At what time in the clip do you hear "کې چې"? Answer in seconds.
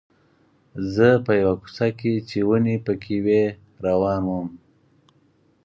1.99-2.37